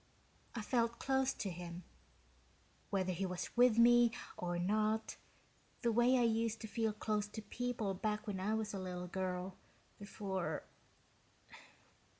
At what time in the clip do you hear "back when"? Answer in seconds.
7.93-8.39